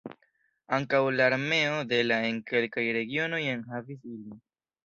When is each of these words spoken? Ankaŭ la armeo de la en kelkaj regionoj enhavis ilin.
Ankaŭ 0.77 1.01
la 1.17 1.27
armeo 1.33 1.77
de 1.91 2.01
la 2.07 2.19
en 2.31 2.39
kelkaj 2.53 2.89
regionoj 2.99 3.43
enhavis 3.55 4.13
ilin. 4.17 4.45